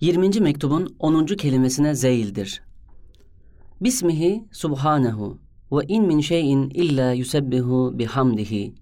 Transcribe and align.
20. 0.00 0.40
mektubun 0.40 0.96
10. 0.98 1.26
kelimesine 1.26 1.94
zeyldir. 1.94 2.62
Bismihi 3.80 4.44
subhanehu 4.52 5.38
ve 5.72 5.84
in 5.88 6.06
min 6.06 6.20
şeyin 6.20 6.70
illa 6.70 7.12
yusebbihu 7.12 7.98
bihamdihi. 7.98 8.74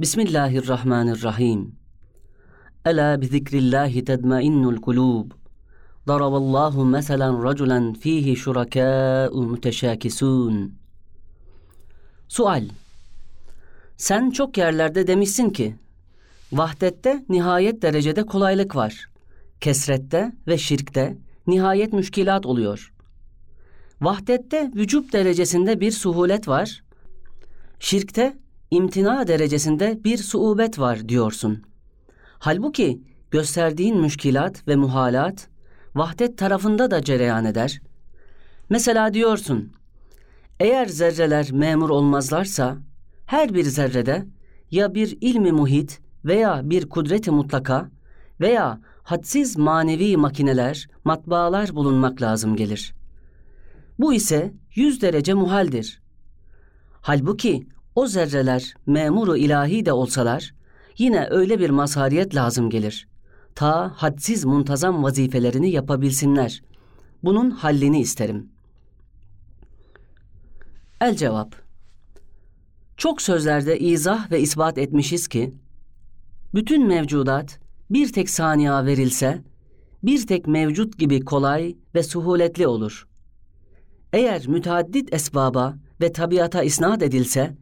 Bismillahirrahmanirrahim. 0.00 1.74
Ela 2.84 3.20
bi 3.20 3.26
zikrillahi 3.26 4.04
tedmainnul 4.04 4.80
kulub. 4.80 5.30
Daraballahu 6.08 6.84
meselen 6.84 7.44
raculen 7.44 7.92
fihi 7.92 8.36
şurakâ'u 8.36 9.42
müteşâkisûn. 9.42 10.70
Sual 12.28 12.64
Sen 13.96 14.30
çok 14.30 14.58
yerlerde 14.58 15.06
demişsin 15.06 15.50
ki, 15.50 15.76
vahdette 16.52 17.24
nihayet 17.28 17.82
derecede 17.82 18.26
kolaylık 18.26 18.76
var. 18.76 19.08
Kesrette 19.60 20.32
ve 20.46 20.58
şirkte 20.58 21.16
nihayet 21.46 21.92
müşkilat 21.92 22.46
oluyor. 22.46 22.92
Vahdette 24.00 24.70
vücub 24.76 25.12
derecesinde 25.12 25.80
bir 25.80 25.90
suhulet 25.90 26.48
var. 26.48 26.84
Şirkte 27.80 28.36
imtina 28.70 29.26
derecesinde 29.26 30.00
bir 30.04 30.18
suubet 30.18 30.78
var 30.78 31.08
diyorsun. 31.08 31.62
Halbuki 32.38 33.02
gösterdiğin 33.30 34.00
müşkilat 34.00 34.68
ve 34.68 34.76
muhalat 34.76 35.48
vahdet 35.94 36.38
tarafında 36.38 36.90
da 36.90 37.02
cereyan 37.02 37.44
eder. 37.44 37.80
Mesela 38.70 39.14
diyorsun, 39.14 39.72
eğer 40.60 40.86
zerreler 40.86 41.52
memur 41.52 41.90
olmazlarsa, 41.90 42.76
her 43.26 43.54
bir 43.54 43.64
zerrede 43.64 44.26
ya 44.70 44.94
bir 44.94 45.18
ilmi 45.20 45.52
muhit 45.52 46.00
veya 46.24 46.70
bir 46.70 46.88
kudreti 46.88 47.30
mutlaka 47.30 47.90
veya 48.40 48.80
hadsiz 49.08 49.56
manevi 49.56 50.16
makineler, 50.16 50.88
matbaalar 51.04 51.74
bulunmak 51.74 52.22
lazım 52.22 52.56
gelir. 52.56 52.94
Bu 53.98 54.14
ise 54.14 54.54
yüz 54.74 55.02
derece 55.02 55.34
muhaldir. 55.34 56.00
Halbuki 57.00 57.66
o 57.94 58.06
zerreler 58.06 58.74
memuru 58.86 59.36
ilahi 59.36 59.86
de 59.86 59.92
olsalar, 59.92 60.54
yine 60.98 61.26
öyle 61.30 61.58
bir 61.58 61.70
mazhariyet 61.70 62.34
lazım 62.34 62.70
gelir. 62.70 63.08
Ta 63.54 63.92
hadsiz 63.96 64.44
muntazam 64.44 65.02
vazifelerini 65.02 65.70
yapabilsinler. 65.70 66.62
Bunun 67.24 67.50
hallini 67.50 68.00
isterim. 68.00 68.48
El 71.00 71.16
cevap 71.16 71.54
Çok 72.96 73.22
sözlerde 73.22 73.78
izah 73.78 74.30
ve 74.30 74.40
ispat 74.40 74.78
etmişiz 74.78 75.28
ki, 75.28 75.54
bütün 76.54 76.86
mevcudat 76.86 77.67
bir 77.90 78.12
tek 78.12 78.30
saniye 78.30 78.70
verilse, 78.70 79.42
bir 80.02 80.26
tek 80.26 80.46
mevcut 80.46 80.98
gibi 80.98 81.20
kolay 81.20 81.76
ve 81.94 82.02
suhuletli 82.02 82.66
olur. 82.66 83.08
Eğer 84.12 84.48
müteaddit 84.48 85.14
esbaba 85.14 85.76
ve 86.00 86.12
tabiata 86.12 86.62
isnat 86.62 87.02
edilse, 87.02 87.56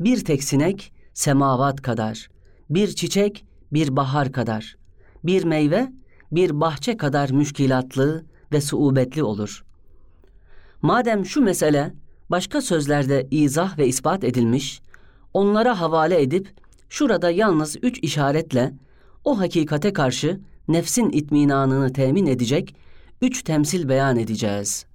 bir 0.00 0.24
tek 0.24 0.44
sinek 0.44 0.92
semavat 1.14 1.82
kadar, 1.82 2.28
bir 2.70 2.88
çiçek 2.88 3.44
bir 3.72 3.96
bahar 3.96 4.32
kadar, 4.32 4.76
bir 5.24 5.44
meyve 5.44 5.92
bir 6.32 6.60
bahçe 6.60 6.96
kadar 6.96 7.30
müşkilatlı 7.30 8.24
ve 8.52 8.60
suubetli 8.60 9.22
olur. 9.22 9.64
Madem 10.82 11.26
şu 11.26 11.40
mesele 11.40 11.94
başka 12.30 12.60
sözlerde 12.60 13.28
izah 13.30 13.78
ve 13.78 13.86
ispat 13.86 14.24
edilmiş, 14.24 14.80
onlara 15.34 15.80
havale 15.80 16.22
edip 16.22 16.48
şurada 16.88 17.30
yalnız 17.30 17.76
üç 17.82 17.98
işaretle 18.02 18.74
o 19.24 19.38
hakikate 19.38 19.92
karşı 19.92 20.40
nefsin 20.68 21.10
itminanını 21.10 21.92
temin 21.92 22.26
edecek 22.26 22.76
üç 23.22 23.42
temsil 23.42 23.88
beyan 23.88 24.18
edeceğiz. 24.18 24.86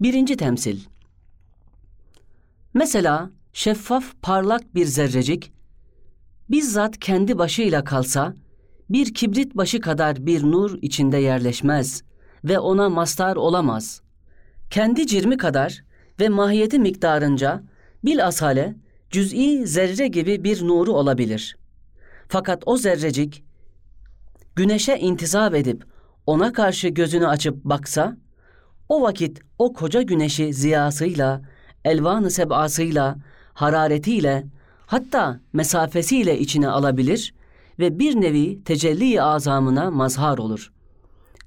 Birinci 0.00 0.36
temsil 0.36 0.80
Mesela 2.74 3.30
şeffaf 3.52 4.04
parlak 4.22 4.74
bir 4.74 4.86
zerrecik 4.86 5.52
bizzat 6.50 6.98
kendi 6.98 7.38
başıyla 7.38 7.84
kalsa 7.84 8.34
bir 8.90 9.14
kibrit 9.14 9.56
başı 9.56 9.80
kadar 9.80 10.26
bir 10.26 10.42
nur 10.42 10.78
içinde 10.82 11.16
yerleşmez 11.16 12.02
ve 12.44 12.58
ona 12.58 12.88
mastar 12.88 13.36
olamaz. 13.36 14.02
Kendi 14.70 15.06
cirmi 15.06 15.36
kadar 15.36 15.84
ve 16.20 16.28
mahiyeti 16.28 16.78
miktarınca 16.78 17.62
bil 18.04 18.26
asale 18.26 18.76
cüz'i 19.10 19.66
zerre 19.66 20.08
gibi 20.08 20.44
bir 20.44 20.62
nuru 20.66 20.92
olabilir. 20.92 21.56
Fakat 22.32 22.62
o 22.66 22.76
zerrecik 22.76 23.44
güneşe 24.56 24.96
intizap 24.96 25.54
edip 25.54 25.84
ona 26.26 26.52
karşı 26.52 26.88
gözünü 26.88 27.26
açıp 27.26 27.64
baksa, 27.64 28.16
o 28.88 29.02
vakit 29.02 29.40
o 29.58 29.72
koca 29.72 30.02
güneşi 30.02 30.54
ziyasıyla, 30.54 31.42
elvan-ı 31.84 32.30
sebasıyla, 32.30 33.16
hararetiyle, 33.54 34.46
hatta 34.86 35.40
mesafesiyle 35.52 36.38
içine 36.38 36.68
alabilir 36.68 37.34
ve 37.78 37.98
bir 37.98 38.20
nevi 38.20 38.64
tecelli 38.64 39.22
azamına 39.22 39.90
mazhar 39.90 40.38
olur. 40.38 40.72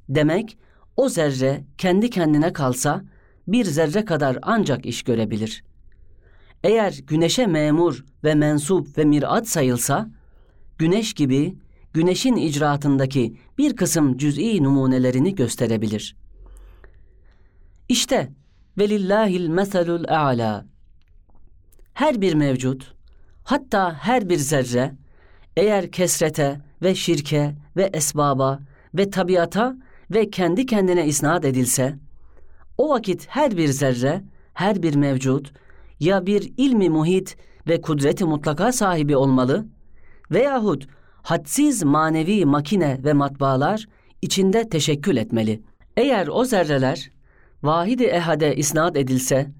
Demek 0.10 0.58
o 0.98 1.10
zerre 1.10 1.64
kendi 1.78 2.10
kendine 2.10 2.54
kalsa 2.54 3.04
bir 3.48 3.66
zerre 3.66 4.06
kadar 4.06 4.38
ancak 4.42 4.86
iş 4.86 5.04
görebilir. 5.04 5.64
Eğer 6.64 7.00
güneşe 7.08 7.48
memur 7.48 8.06
ve 8.24 8.36
mensup 8.36 8.98
ve 8.98 9.06
mirat 9.06 9.48
sayılsa, 9.48 10.10
güneş 10.84 11.14
gibi 11.14 11.56
güneşin 11.94 12.36
icraatındaki 12.36 13.36
bir 13.58 13.76
kısım 13.76 14.18
cüz'i 14.18 14.64
numunelerini 14.64 15.36
gösterebilir. 15.36 16.16
İşte 17.90 18.30
velillahil 18.78 19.48
meselul 19.48 20.04
a'la. 20.08 20.66
Her 21.94 22.22
bir 22.22 22.34
mevcut, 22.34 22.94
hatta 23.44 23.94
her 23.94 24.30
bir 24.30 24.38
zerre 24.38 24.96
eğer 25.58 25.92
kesrete 25.92 26.62
ve 26.82 26.96
şirke 26.96 27.56
ve 27.78 27.90
esbaba 27.94 28.60
ve 28.94 29.10
tabiata 29.10 29.76
ve 30.12 30.30
kendi 30.30 30.66
kendine 30.66 31.08
isnat 31.08 31.46
edilse, 31.46 31.96
o 32.78 32.90
vakit 32.90 33.28
her 33.30 33.58
bir 33.58 33.68
zerre, 33.68 34.24
her 34.54 34.84
bir 34.84 34.96
mevcut 34.96 35.54
ya 36.00 36.26
bir 36.26 36.54
ilmi 36.58 36.90
muhit 36.90 37.38
ve 37.68 37.82
kudreti 37.82 38.26
mutlaka 38.26 38.72
sahibi 38.72 39.18
olmalı 39.18 39.66
veyahut 40.34 40.88
hadsiz 41.22 41.84
manevi 41.84 42.46
makine 42.46 43.00
ve 43.04 43.14
matbaalar 43.14 43.86
içinde 44.22 44.70
teşekkül 44.70 45.18
etmeli. 45.18 45.62
Eğer 45.98 46.28
o 46.28 46.46
zerreler 46.46 47.12
vahidi 47.64 48.04
ehade 48.04 48.56
isnat 48.56 48.98
edilse, 48.98 49.52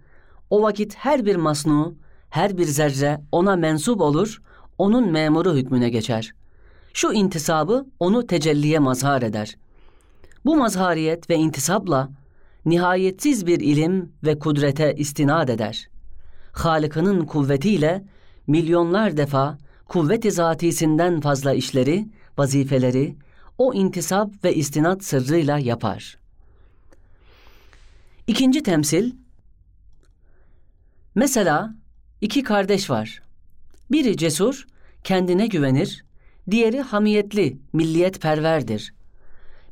o 0.50 0.62
vakit 0.62 0.96
her 0.96 1.26
bir 1.26 1.36
masnu, 1.36 1.96
her 2.30 2.58
bir 2.58 2.66
zerre 2.66 3.22
ona 3.32 3.56
mensup 3.56 4.02
olur 4.02 4.42
onun 4.78 5.12
memuru 5.12 5.56
hükmüne 5.56 5.90
geçer. 5.90 6.34
Şu 6.94 7.14
intisabı 7.14 7.86
onu 8.00 8.28
tecelliye 8.28 8.80
mazhar 8.80 9.22
eder. 9.22 9.58
Bu 10.46 10.56
mazhariyet 10.56 11.30
ve 11.30 11.36
intisapla 11.36 12.10
nihayetsiz 12.66 13.48
bir 13.48 13.60
ilim 13.60 14.12
ve 14.24 14.40
kudrete 14.40 14.96
istinad 14.96 15.50
eder. 15.50 15.90
Halık'ının 16.52 17.26
kuvvetiyle 17.26 18.06
milyonlar 18.48 19.18
defa 19.18 19.58
kuvvet-i 19.88 20.32
zatisinden 20.32 21.22
fazla 21.22 21.54
işleri, 21.54 22.08
vazifeleri 22.38 23.16
o 23.58 23.74
intisap 23.74 24.44
ve 24.44 24.56
istinat 24.56 25.04
sırrıyla 25.04 25.60
yapar. 25.60 26.18
İkinci 28.28 28.64
temsil, 28.64 29.14
mesela 31.16 31.76
iki 32.22 32.44
kardeş 32.44 32.90
var. 32.90 33.22
Biri 33.92 34.18
cesur, 34.18 34.68
kendine 35.04 35.48
güvenir, 35.48 36.06
diğeri 36.52 36.82
hamiyetli, 36.82 37.58
milliyetperverdir. 37.74 38.94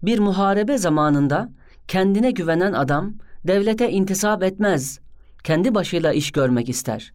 Bir 0.04 0.20
muharebe 0.20 0.78
zamanında 0.78 1.50
kendine 1.88 2.32
güvenen 2.32 2.74
adam 2.74 3.14
devlete 3.48 3.92
intisap 3.92 4.44
etmez, 4.44 5.00
kendi 5.44 5.76
başıyla 5.76 6.14
iş 6.14 6.32
görmek 6.32 6.70
ister. 6.70 7.14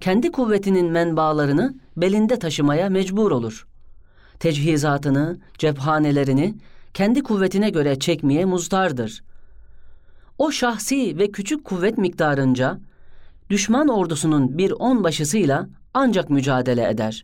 Kendi 0.00 0.32
kuvvetinin 0.32 0.90
menbaalarını 0.90 1.74
belinde 1.96 2.38
taşımaya 2.38 2.88
mecbur 2.88 3.30
olur. 3.30 3.66
Tecihizatını, 4.38 5.38
cephanelerini 5.58 6.54
kendi 6.94 7.22
kuvvetine 7.22 7.70
göre 7.70 7.98
çekmeye 7.98 8.44
muzdardır. 8.44 9.22
O 10.38 10.50
şahsi 10.50 11.18
ve 11.18 11.30
küçük 11.30 11.64
kuvvet 11.64 11.98
miktarınca 11.98 12.80
düşman 13.50 13.88
ordusunun 13.88 14.58
bir 14.58 14.70
on 14.70 15.04
başısıyla 15.04 15.68
ancak 15.94 16.30
mücadele 16.30 16.88
eder. 16.88 17.22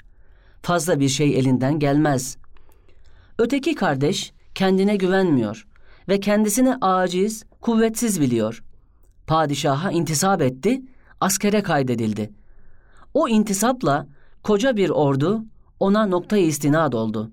Fazla 0.63 1.01
bir 1.01 1.09
şey 1.09 1.39
elinden 1.39 1.79
gelmez. 1.79 2.37
Öteki 3.39 3.75
kardeş 3.75 4.33
kendine 4.55 4.97
güvenmiyor 4.97 5.67
ve 6.09 6.21
kendisini 6.21 6.77
aciz, 6.81 7.45
kuvvetsiz 7.61 8.21
biliyor. 8.21 8.63
Padişaha 9.27 9.91
intisap 9.91 10.43
etti, 10.43 10.83
askere 11.21 11.63
kaydedildi. 11.63 12.31
O 13.17 13.29
intisapla 13.29 14.07
koca 14.43 14.77
bir 14.77 14.91
ordu 14.91 15.45
ona 15.81 16.07
noktayı 16.07 16.47
istinad 16.47 16.93
oldu. 16.93 17.31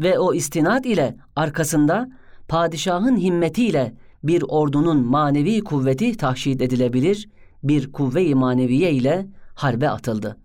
ve 0.00 0.18
o 0.18 0.34
istinat 0.34 0.86
ile 0.86 1.16
arkasında 1.36 2.08
padişahın 2.48 3.16
himmetiyle 3.16 3.94
bir 4.24 4.44
ordunun 4.48 5.06
manevi 5.06 5.64
kuvveti 5.64 6.16
tahşid 6.16 6.60
edilebilir, 6.60 7.28
bir 7.62 7.92
kuvve-i 7.92 8.34
maneviye 8.34 8.92
ile 8.92 9.26
harbe 9.54 9.88
atıldı. 9.88 10.36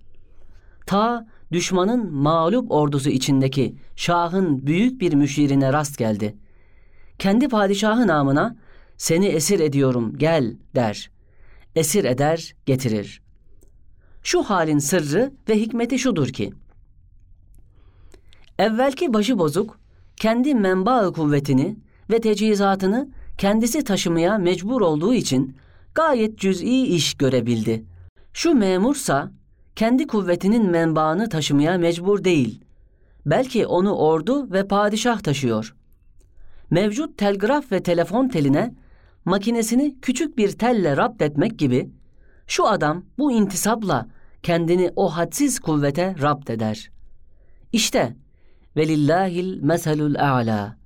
Ta 0.86 1.28
düşmanın 1.52 2.14
mağlup 2.14 2.72
ordusu 2.72 3.10
içindeki 3.10 3.76
şahın 3.96 4.68
büyük 4.68 5.02
bir 5.02 5.14
müşirine 5.14 5.74
rast 5.74 5.98
geldi. 5.98 6.38
Kendi 7.20 7.48
padişahı 7.48 8.08
namına 8.08 8.56
seni 8.98 9.26
esir 9.28 9.60
ediyorum 9.60 10.18
gel 10.18 10.58
der. 10.76 11.12
Esir 11.76 12.06
eder 12.06 12.56
getirir. 12.66 13.27
Şu 14.28 14.44
halin 14.44 14.80
sırrı 14.80 15.32
ve 15.50 15.60
hikmeti 15.60 16.00
şudur 16.00 16.28
ki, 16.28 16.54
evvelki 18.60 19.14
başı 19.14 19.40
bozuk, 19.40 19.80
kendi 20.16 20.56
menba 20.56 21.12
kuvvetini 21.12 21.78
ve 22.10 22.22
tecihizatını 22.22 23.10
kendisi 23.38 23.84
taşımaya 23.84 24.38
mecbur 24.38 24.82
olduğu 24.82 25.14
için 25.14 25.56
gayet 25.96 26.40
cüz'i 26.40 26.88
iş 26.88 27.14
görebildi. 27.14 27.86
Şu 28.34 28.54
memursa 28.54 29.32
kendi 29.76 30.08
kuvvetinin 30.08 30.70
menbaını 30.70 31.30
taşımaya 31.30 31.78
mecbur 31.78 32.24
değil. 32.24 32.62
Belki 33.26 33.68
onu 33.68 33.96
ordu 33.96 34.52
ve 34.52 34.68
padişah 34.68 35.20
taşıyor. 35.20 35.76
Mevcut 36.70 37.18
telgraf 37.18 37.72
ve 37.72 37.84
telefon 37.84 38.28
teline 38.28 38.76
makinesini 39.26 39.96
küçük 40.02 40.38
bir 40.38 40.52
telle 40.52 40.98
rapt 40.98 41.22
etmek 41.22 41.60
gibi 41.60 41.90
şu 42.48 42.68
adam 42.68 43.04
bu 43.18 43.32
intisapla 43.32 44.08
kendini 44.44 44.92
o 44.96 45.10
hadsiz 45.10 45.60
kuvvete 45.60 46.16
rapt 46.22 46.50
eder. 46.50 46.92
İşte 47.72 48.16
velillahil 48.78 49.62
meselul 49.62 50.16
a'la. 50.16 50.78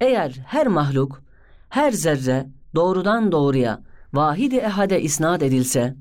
Eğer 0.00 0.38
her 0.46 0.66
mahluk, 0.66 1.22
her 1.68 1.92
zerre 1.92 2.46
doğrudan 2.74 3.32
doğruya 3.32 3.80
vahidi 4.12 4.56
ehade 4.56 5.02
isnat 5.02 5.42
edilse 5.42 5.96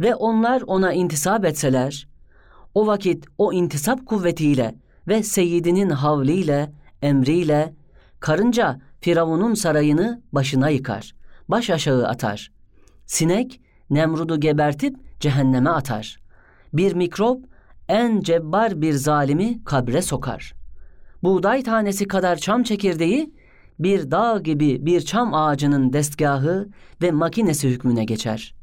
ve 0.00 0.14
onlar 0.14 0.62
ona 0.66 0.92
intisap 0.92 1.44
etseler, 1.44 2.08
o 2.74 2.86
vakit 2.86 3.26
o 3.38 3.52
intisap 3.52 4.06
kuvvetiyle 4.06 4.74
ve 5.08 5.22
seyyidinin 5.22 5.90
havliyle, 5.90 6.72
emriyle, 7.02 7.74
karınca 8.20 8.80
Firavun'un 9.00 9.54
sarayını 9.54 10.22
başına 10.32 10.68
yıkar, 10.68 11.14
baş 11.48 11.70
aşağı 11.70 12.06
atar. 12.06 12.52
Sinek, 13.06 13.60
Nemrud'u 13.90 14.40
gebertip 14.40 14.96
cehenneme 15.20 15.70
atar. 15.70 16.20
Bir 16.72 16.94
mikrop, 16.94 17.44
en 17.88 18.20
cebbar 18.20 18.80
bir 18.82 18.92
zalimi 18.92 19.64
kabre 19.64 20.02
sokar. 20.02 20.54
Buğday 21.22 21.62
tanesi 21.62 22.08
kadar 22.08 22.36
çam 22.36 22.62
çekirdeği, 22.62 23.34
bir 23.78 24.10
dağ 24.10 24.38
gibi 24.38 24.86
bir 24.86 25.00
çam 25.00 25.34
ağacının 25.34 25.92
destgahı 25.92 26.68
ve 27.02 27.10
makinesi 27.10 27.68
hükmüne 27.68 28.04
geçer. 28.04 28.54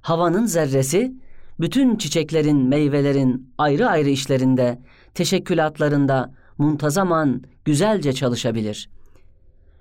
Havanın 0.00 0.46
zerresi, 0.46 1.14
bütün 1.60 1.96
çiçeklerin, 1.96 2.68
meyvelerin 2.68 3.54
ayrı 3.58 3.88
ayrı 3.88 4.08
işlerinde, 4.08 4.78
teşekkülatlarında 5.14 6.34
muntazaman, 6.58 7.42
güzelce 7.64 8.12
çalışabilir. 8.12 8.90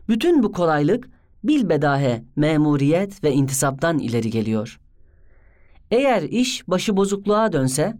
Bütün 0.10 0.44
bu 0.44 0.52
kolaylık 0.52 1.10
bilbedahe 1.44 2.24
memuriyet 2.36 3.24
ve 3.24 3.32
intisaptan 3.32 4.00
ileri 4.00 4.30
geliyor. 4.30 4.80
Eğer 5.92 6.22
iş 6.22 6.68
başı 6.68 6.98
bozukluğa 6.98 7.54
dönse, 7.54 7.98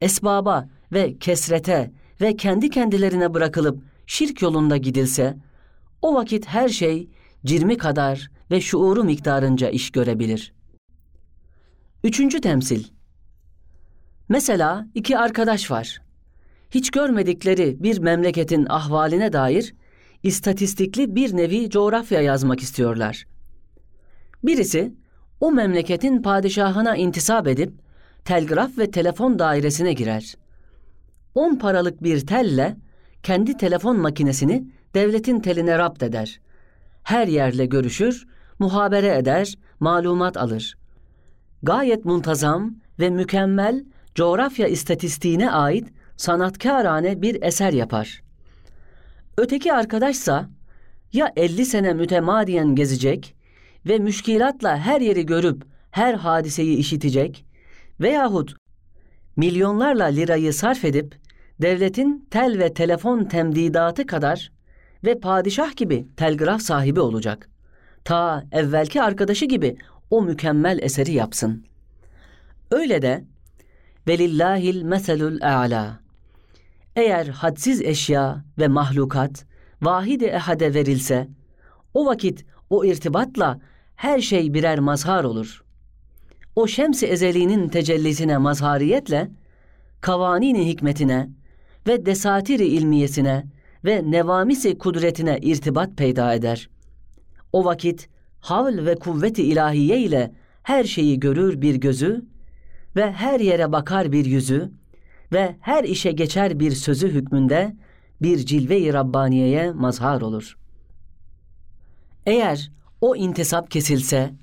esbaba 0.00 0.68
ve 0.92 1.18
kesrete 1.18 1.92
ve 2.20 2.36
kendi 2.36 2.70
kendilerine 2.70 3.34
bırakılıp 3.34 3.82
şirk 4.06 4.42
yolunda 4.42 4.76
gidilse, 4.76 5.36
o 6.02 6.14
vakit 6.14 6.46
her 6.46 6.68
şey 6.68 7.08
cirmi 7.46 7.76
kadar 7.76 8.30
ve 8.50 8.60
şuuru 8.60 9.04
miktarınca 9.04 9.68
iş 9.68 9.90
görebilir. 9.90 10.52
Üçüncü 12.04 12.40
temsil. 12.40 12.84
Mesela 14.28 14.86
iki 14.94 15.18
arkadaş 15.18 15.70
var. 15.70 16.02
Hiç 16.70 16.90
görmedikleri 16.90 17.82
bir 17.82 17.98
memleketin 17.98 18.66
ahvaline 18.68 19.32
dair 19.32 19.74
istatistikli 20.22 21.14
bir 21.14 21.36
nevi 21.36 21.70
coğrafya 21.70 22.20
yazmak 22.20 22.60
istiyorlar. 22.60 23.26
Birisi 24.44 24.94
o 25.40 25.52
memleketin 25.52 26.22
padişahına 26.22 26.96
intisap 26.96 27.46
edip 27.46 27.72
telgraf 28.24 28.78
ve 28.78 28.90
telefon 28.90 29.38
dairesine 29.38 29.92
girer. 29.92 30.34
On 31.34 31.56
paralık 31.56 32.02
bir 32.02 32.26
telle 32.26 32.76
kendi 33.22 33.56
telefon 33.56 33.98
makinesini 33.98 34.68
devletin 34.94 35.40
teline 35.40 35.78
rapt 35.78 36.02
eder. 36.02 36.40
Her 37.02 37.26
yerle 37.26 37.66
görüşür, 37.66 38.26
muhabere 38.58 39.16
eder, 39.16 39.54
malumat 39.80 40.36
alır. 40.36 40.76
Gayet 41.62 42.04
muntazam 42.04 42.74
ve 43.00 43.10
mükemmel 43.10 43.84
coğrafya 44.14 44.68
istatistiğine 44.68 45.50
ait 45.50 45.88
sanatkârane 46.16 47.22
bir 47.22 47.42
eser 47.42 47.72
yapar. 47.72 48.22
Öteki 49.36 49.72
arkadaşsa 49.72 50.48
ya 51.12 51.32
50 51.36 51.66
sene 51.66 51.92
mütemadiyen 51.94 52.74
gezecek 52.74 53.36
ve 53.88 53.98
müşkilatla 53.98 54.78
her 54.78 55.00
yeri 55.00 55.26
görüp 55.26 55.62
her 55.90 56.14
hadiseyi 56.14 56.76
işitecek 56.76 57.44
veyahut 58.00 58.56
milyonlarla 59.36 60.04
lirayı 60.04 60.52
sarf 60.52 60.84
edip 60.84 61.16
devletin 61.62 62.26
tel 62.30 62.58
ve 62.58 62.74
telefon 62.74 63.24
temdidatı 63.24 64.06
kadar 64.06 64.52
ve 65.04 65.20
padişah 65.20 65.76
gibi 65.76 66.08
telgraf 66.16 66.60
sahibi 66.60 67.00
olacak. 67.00 67.48
Ta 68.04 68.44
evvelki 68.52 69.02
arkadaşı 69.02 69.44
gibi 69.44 69.76
o 70.10 70.22
mükemmel 70.22 70.78
eseri 70.82 71.12
yapsın. 71.12 71.64
Öyle 72.70 73.02
de 73.02 73.24
velillahil 74.08 74.82
meselul 74.82 75.40
a'la. 75.40 76.00
Eğer 76.96 77.26
hadsiz 77.26 77.82
eşya 77.82 78.44
ve 78.58 78.68
mahlukat 78.68 79.44
vahide 79.82 80.26
ehade 80.26 80.74
verilse, 80.74 81.28
o 81.94 82.06
vakit 82.06 82.44
o 82.70 82.84
irtibatla 82.84 83.60
her 83.98 84.20
şey 84.20 84.54
birer 84.54 84.78
mazhar 84.78 85.24
olur. 85.24 85.64
O 86.56 86.66
şems-i 86.66 87.06
ezeliğinin 87.06 87.68
tecellisine 87.68 88.38
mazhariyetle, 88.38 89.30
kavanini 90.00 90.66
hikmetine 90.68 91.28
ve 91.86 92.06
desatiri 92.06 92.66
ilmiyesine 92.66 93.46
ve 93.84 94.10
nevamisi 94.10 94.78
kudretine 94.78 95.38
irtibat 95.42 95.96
peyda 95.96 96.34
eder. 96.34 96.70
O 97.52 97.64
vakit 97.64 98.08
havl 98.40 98.86
ve 98.86 98.94
kuvveti 98.94 99.42
ilahiye 99.42 99.98
ile 99.98 100.34
her 100.62 100.84
şeyi 100.84 101.20
görür 101.20 101.60
bir 101.62 101.74
gözü 101.74 102.24
ve 102.96 103.12
her 103.12 103.40
yere 103.40 103.72
bakar 103.72 104.12
bir 104.12 104.24
yüzü 104.24 104.72
ve 105.32 105.56
her 105.60 105.84
işe 105.84 106.12
geçer 106.12 106.60
bir 106.60 106.70
sözü 106.70 107.08
hükmünde 107.08 107.76
bir 108.22 108.38
cilve-i 108.38 108.92
Rabbaniye'ye 108.92 109.72
mazhar 109.72 110.20
olur. 110.20 110.58
Eğer 112.26 112.78
o 113.00 113.16
intisap 113.16 113.70
kesilse, 113.70 114.34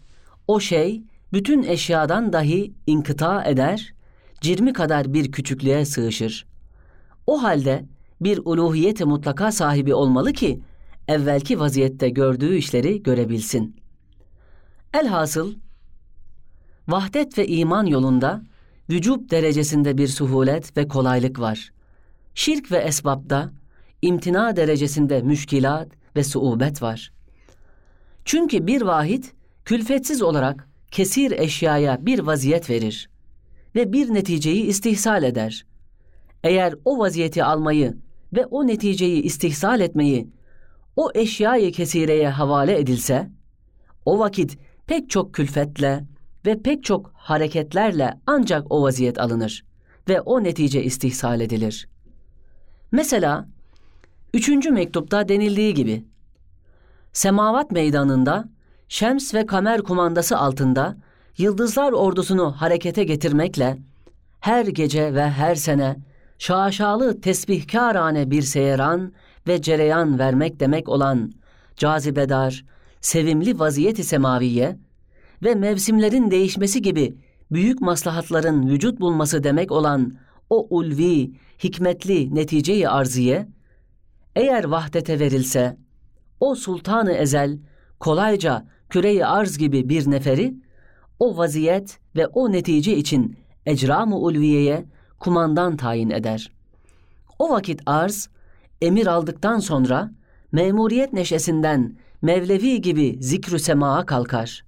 o 0.48 0.60
şey 0.60 1.04
bütün 1.34 1.64
eşyadan 1.64 2.34
dahi 2.34 2.74
inkıta 2.88 3.44
eder, 3.44 3.94
cirmi 4.42 4.74
kadar 4.74 5.14
bir 5.14 5.32
küçüklüğe 5.32 5.86
sığışır. 5.86 6.46
O 7.28 7.44
halde 7.44 7.86
bir 8.22 8.40
uluhiyet 8.46 9.06
mutlaka 9.06 9.52
sahibi 9.52 9.94
olmalı 9.94 10.34
ki, 10.34 10.62
evvelki 11.08 11.60
vaziyette 11.60 12.10
gördüğü 12.10 12.56
işleri 12.56 13.04
görebilsin. 13.04 13.76
Elhasıl, 14.94 15.54
vahdet 16.88 17.38
ve 17.38 17.48
iman 17.48 17.86
yolunda 17.86 18.42
vücub 18.90 19.32
derecesinde 19.32 19.98
bir 19.98 20.08
suhulet 20.08 20.78
ve 20.78 20.88
kolaylık 20.88 21.40
var. 21.40 21.72
Şirk 22.36 22.72
ve 22.72 22.78
esbabda 22.78 23.52
imtina 24.02 24.56
derecesinde 24.56 25.22
müşkilat 25.22 25.88
ve 26.16 26.24
suubet 26.24 26.82
var. 26.82 27.15
Çünkü 28.26 28.68
bir 28.68 28.82
vahid 28.82 29.24
külfetsiz 29.66 30.22
olarak 30.22 30.70
kesir 30.92 31.32
eşyaya 31.32 32.06
bir 32.06 32.20
vaziyet 32.20 32.70
verir 32.70 33.10
ve 33.76 33.94
bir 33.94 34.14
neticeyi 34.14 34.64
istihsal 34.64 35.24
eder. 35.24 35.66
Eğer 36.44 36.76
o 36.86 37.00
vaziyeti 37.00 37.44
almayı 37.44 37.98
ve 38.34 38.46
o 38.46 38.68
neticeyi 38.68 39.22
istihsal 39.22 39.80
etmeyi 39.80 40.30
o 40.96 41.12
eşyayı 41.16 41.72
kesireye 41.72 42.30
havale 42.30 42.80
edilse, 42.80 43.30
o 44.06 44.20
vakit 44.20 44.58
pek 44.88 45.10
çok 45.10 45.34
külfetle 45.34 46.06
ve 46.46 46.62
pek 46.62 46.84
çok 46.84 47.12
hareketlerle 47.16 48.14
ancak 48.28 48.72
o 48.72 48.82
vaziyet 48.82 49.20
alınır 49.20 49.66
ve 50.10 50.22
o 50.22 50.44
netice 50.44 50.84
istihsal 50.84 51.42
edilir. 51.42 51.88
Mesela 52.92 53.48
üçüncü 54.34 54.72
mektupta 54.72 55.30
denildiği 55.30 55.74
gibi 55.74 56.06
Semavat 57.16 57.72
meydanında 57.72 58.50
Şems 58.90 59.34
ve 59.34 59.46
Kamer 59.46 59.82
kumandası 59.82 60.38
altında 60.38 60.98
yıldızlar 61.38 61.92
ordusunu 61.92 62.52
harekete 62.52 63.04
getirmekle 63.04 63.78
her 64.40 64.66
gece 64.66 65.14
ve 65.14 65.30
her 65.30 65.56
sene 65.56 65.98
şaşalı 66.40 67.22
tesbihkarane 67.22 68.32
bir 68.32 68.42
seyran 68.42 69.14
ve 69.48 69.62
cereyan 69.62 70.20
vermek 70.20 70.60
demek 70.60 70.90
olan 70.90 71.32
cazibedar, 71.78 72.66
sevimli 73.02 73.60
vaziyeti 73.60 74.04
semaviye 74.04 74.80
ve 75.44 75.56
mevsimlerin 75.56 76.32
değişmesi 76.32 76.82
gibi 76.82 77.18
büyük 77.52 77.82
maslahatların 77.82 78.70
vücut 78.70 79.00
bulması 79.00 79.44
demek 79.44 79.72
olan 79.72 80.14
o 80.50 80.68
ulvi, 80.70 81.32
hikmetli 81.64 82.36
neticeyi 82.36 82.90
arziye, 82.90 83.48
eğer 84.36 84.64
vahdete 84.64 85.20
verilse, 85.20 85.85
o 86.40 86.56
sultanı 86.56 87.12
ezel 87.12 87.60
kolayca 88.00 88.66
küreyi 88.90 89.26
arz 89.26 89.58
gibi 89.58 89.90
bir 89.90 90.12
neferi, 90.12 90.56
o 91.20 91.38
vaziyet 91.38 92.00
ve 92.16 92.28
o 92.28 92.52
netice 92.52 92.98
için 92.98 93.38
ecram-ı 93.66 94.18
ulviyeye 94.18 94.86
kumandan 95.20 95.78
tayin 95.78 96.10
eder. 96.10 96.52
O 97.40 97.50
vakit 97.50 97.82
arz, 97.86 98.30
emir 98.82 99.08
aldıktan 99.08 99.60
sonra 99.60 100.12
memuriyet 100.52 101.14
neşesinden 101.14 101.98
Mevlevi 102.26 102.82
gibi 102.82 103.18
zikrü 103.20 103.60
semaa 103.60 104.06
kalkar. 104.06 104.66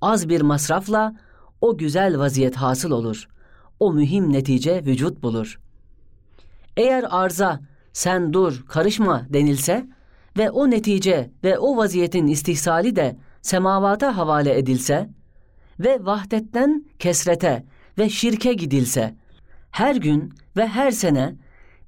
Az 0.00 0.28
bir 0.28 0.40
masrafla 0.40 1.16
o 1.60 1.78
güzel 1.78 2.18
vaziyet 2.18 2.56
hasıl 2.56 2.90
olur. 2.90 3.28
O 3.80 3.92
mühim 3.92 4.32
netice 4.32 4.84
vücut 4.86 5.22
bulur. 5.22 5.60
Eğer 6.76 7.04
arza 7.10 7.60
sen 7.92 8.32
dur 8.32 8.64
karışma 8.68 9.26
denilse 9.30 9.86
ve 10.38 10.50
o 10.50 10.70
netice 10.70 11.30
ve 11.44 11.58
o 11.58 11.76
vaziyetin 11.76 12.26
istihsali 12.26 12.96
de 12.96 13.16
semavata 13.42 14.16
havale 14.16 14.58
edilse 14.58 15.08
ve 15.80 15.98
vahdetten 16.04 16.84
kesrete 16.98 17.64
ve 17.98 18.08
şirke 18.08 18.52
gidilse 18.52 19.14
her 19.70 19.96
gün 19.96 20.32
ve 20.56 20.68
her 20.68 20.90
sene 20.90 21.34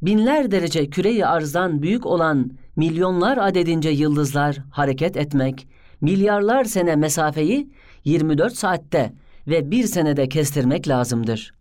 binler 0.03 0.51
derece 0.51 0.91
küreyi 0.91 1.27
arzdan 1.27 1.83
büyük 1.83 2.07
olan 2.07 2.51
milyonlar 2.77 3.39
adedince 3.39 3.91
yıldızlar 3.91 4.59
hareket 4.71 5.17
etmek, 5.17 5.69
milyarlar 6.01 6.65
sene 6.65 6.97
mesafeyi 6.97 7.71
24 8.05 8.57
saatte 8.57 9.13
ve 9.47 9.71
bir 9.71 9.85
senede 9.85 10.29
kestirmek 10.29 10.89
lazımdır. 10.89 11.55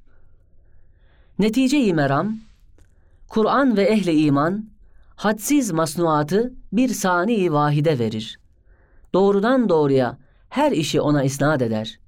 Netice-i 1.39 1.93
meram, 1.93 2.37
Kur'an 3.27 3.77
ve 3.77 3.83
ehli 3.83 4.21
iman, 4.21 4.65
hadsiz 5.19 5.71
masnuatı 5.71 6.53
bir 6.73 6.89
sani 6.89 7.53
vahide 7.53 7.99
verir. 7.99 8.39
Doğrudan 9.13 9.69
doğruya 9.69 10.17
her 10.49 10.71
işi 10.71 11.01
ona 11.01 11.23
isnat 11.23 11.61
eder. 11.61 11.99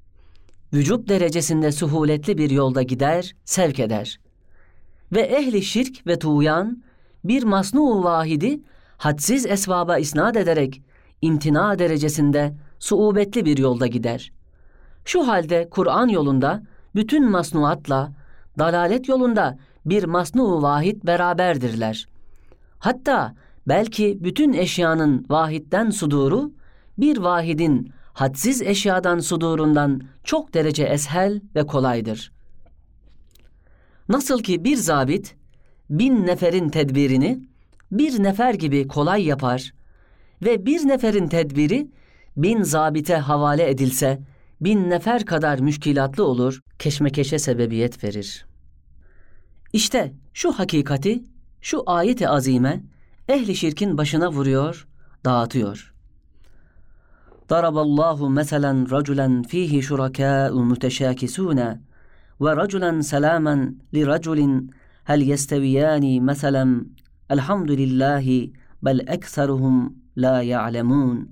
Vücut 0.74 1.10
derecesinde 1.10 1.72
suhuletli 1.72 2.38
bir 2.38 2.50
yolda 2.50 2.82
gider, 2.82 3.36
sevk 3.46 3.80
eder. 3.80 4.20
Ve 5.12 5.22
ehli 5.22 5.62
şirk 5.62 6.08
ve 6.08 6.20
tuğyan, 6.20 6.84
bir 7.24 7.44
masnu 7.44 8.04
vahidi 8.04 8.62
hadsiz 8.98 9.46
esvaba 9.46 9.98
isnat 9.98 10.38
ederek 10.38 10.82
imtina 11.22 11.80
derecesinde 11.80 12.54
suubetli 12.80 13.46
bir 13.46 13.58
yolda 13.58 13.88
gider. 13.88 14.32
Şu 15.06 15.28
halde 15.28 15.68
Kur'an 15.72 16.08
yolunda 16.08 16.64
bütün 16.96 17.30
masnuatla 17.30 18.12
dalalet 18.60 19.08
yolunda 19.08 19.58
bir 19.86 20.04
masnu 20.04 20.62
vahid 20.62 21.04
beraberdirler. 21.04 22.11
Hatta 22.82 23.36
belki 23.68 24.18
bütün 24.22 24.54
eşyanın 24.54 25.26
vahitten 25.30 25.90
suduru 25.90 26.52
bir 26.98 27.18
vahidin 27.18 27.92
hadsiz 28.14 28.62
eşyadan 28.62 29.20
sudurundan 29.20 30.02
çok 30.24 30.54
derece 30.54 30.84
eshel 30.84 31.42
ve 31.56 31.66
kolaydır. 31.66 32.32
Nasıl 34.10 34.44
ki 34.44 34.64
bir 34.64 34.76
zabit 34.76 35.36
bin 35.90 36.26
neferin 36.26 36.70
tedbirini 36.70 37.40
bir 37.92 38.24
nefer 38.24 38.54
gibi 38.54 38.88
kolay 38.88 39.24
yapar 39.24 39.74
ve 40.42 40.66
bir 40.66 40.88
neferin 40.88 41.28
tedbiri 41.28 41.92
bin 42.38 42.64
zabite 42.64 43.16
havale 43.16 43.70
edilse 43.70 44.20
bin 44.62 44.90
nefer 44.90 45.26
kadar 45.26 45.60
müşkilatlı 45.60 46.26
olur, 46.26 46.62
keşmekeşe 46.80 47.40
sebebiyet 47.40 48.04
verir. 48.04 48.46
İşte 49.74 50.14
şu 50.34 50.52
hakikati, 50.52 51.24
şu 51.62 51.84
ayet-i 51.86 52.28
azime 52.28 52.84
ehli 53.30 53.56
şirkin 53.56 53.98
başına 53.98 54.32
vuruyor, 54.32 54.88
dağıtıyor. 55.26 55.94
Daraballahu 57.50 58.30
meselen 58.30 58.92
raculen 58.92 59.44
fihi 59.44 59.82
şurakâ'u 59.82 60.66
müteşâkisûne 60.66 61.80
ve 62.42 62.56
raculen 62.56 63.02
selâmen 63.02 63.76
li 63.94 64.08
raculin 64.08 64.72
hel 65.04 65.22
yesteviyâni 65.22 66.22
meselen 66.22 66.86
elhamdülillahi 67.30 68.54
bel 68.84 69.00
ekseruhum 69.08 69.96
la 70.18 70.42
ya'lemun. 70.42 71.32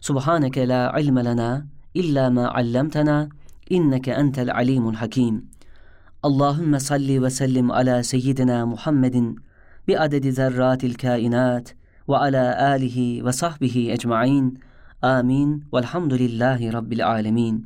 Subhaneke 0.00 0.68
la 0.68 1.00
ilme 1.00 1.24
lena 1.24 1.66
illa 1.94 2.30
ma 2.30 2.54
allamtana 2.54 3.28
inneke 3.70 4.10
entel 4.10 4.54
alimul 4.54 4.94
hakim. 4.94 5.50
اللهم 6.24 6.78
صل 6.78 7.18
وسلم 7.18 7.72
على 7.72 8.02
سيدنا 8.02 8.64
محمد 8.64 9.34
بعدد 9.88 10.26
ذرات 10.26 10.84
الكائنات 10.84 11.68
وعلى 12.08 12.74
آله 12.74 13.22
وصحبه 13.22 13.88
أجمعين. 13.92 14.54
آمين. 15.04 15.60
والحمد 15.72 16.12
لله 16.14 16.70
رب 16.70 16.92
العالمين. 16.92 17.64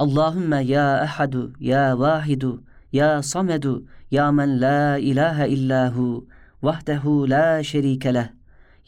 اللهم 0.00 0.54
يا 0.54 1.04
أحد 1.04 1.52
يا 1.60 1.92
واحد 1.92 2.58
يا 2.92 3.20
صمد 3.20 3.84
يا 4.12 4.30
من 4.30 4.48
لا 4.56 4.96
إله 4.96 5.44
إلا 5.44 5.88
هو 5.88 6.22
وحده 6.62 7.26
لا 7.28 7.62
شريك 7.62 8.06
له 8.06 8.30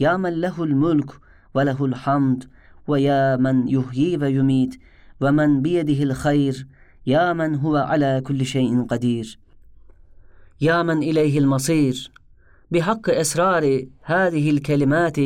يا 0.01 0.17
من 0.17 0.41
له 0.41 0.65
الملك 0.65 1.11
وله 1.55 1.85
الحمد 1.85 2.45
ويا 2.87 3.37
من 3.37 3.69
يحيي 3.69 4.17
ويميت 4.17 4.75
ومن 5.21 5.63
بيده 5.63 6.03
الخير 6.03 6.67
يا 7.07 7.33
من 7.33 7.55
هو 7.55 7.77
على 7.77 8.23
كل 8.27 8.47
شيء 8.47 8.83
قدير. 8.83 9.39
يا 10.61 10.83
من 10.83 10.99
إليه 11.03 11.39
المصير. 11.39 12.11
بحق 12.71 13.11
إسرار 13.11 13.87
هذه 14.03 14.51
الكلمات 14.51 15.17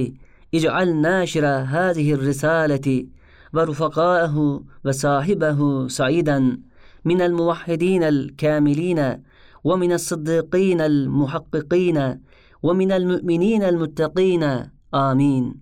اجعل 0.55 0.97
ناشر 0.97 1.47
هذه 1.47 2.13
الرسالة 2.13 3.07
ورفقائه 3.55 4.63
وصاحبه 4.85 5.89
سعيدا 5.89 6.59
من 7.05 7.21
الموحدين 7.21 8.03
الكاملين 8.03 9.23
ومن 9.65 9.93
الصديقين 9.93 10.81
المحققين 10.81 12.21
ومن 12.63 12.93
المؤمنين 12.93 13.63
المتقين. 13.63 14.71
آمين. 14.95 15.55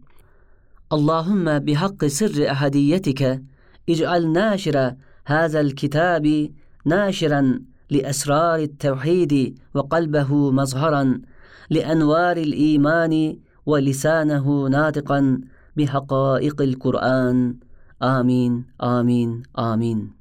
اللهم 0.93 1.59
بحق 1.59 2.05
سر 2.05 2.51
أحديتك 2.51 3.43
اجعل 3.89 4.33
ناشر 4.33 4.95
هذا 5.29 5.61
الكتاب 5.61 6.51
ناشرا 6.85 7.61
لأسرار 7.91 8.59
التوحيد 8.59 9.59
وقلبه 9.75 10.51
مظهرا 10.51 11.21
لأنوار 11.71 12.37
الإيمان 12.37 13.37
ولسانه 13.67 14.69
ناطقا 14.69 15.41
بحقائق 15.77 16.63
القرآن. 16.63 17.57
آمين 18.03 18.65
آمين 18.83 19.43
آمين. 19.59 20.16